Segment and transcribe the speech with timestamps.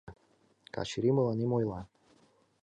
[0.73, 1.81] Качыри мыланем ойла: